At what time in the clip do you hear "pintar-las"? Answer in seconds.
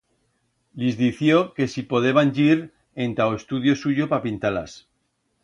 4.27-4.77